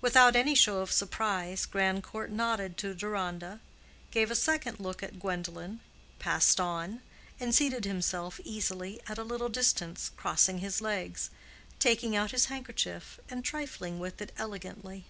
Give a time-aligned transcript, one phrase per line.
[0.00, 3.58] Without any show of surprise Grandcourt nodded to Deronda,
[4.12, 5.80] gave a second look at Gwendolen,
[6.20, 7.00] passed on,
[7.40, 11.30] and seated himself easily at a little distance crossing his legs,
[11.80, 15.06] taking out his handkerchief and trifling with it elegantly.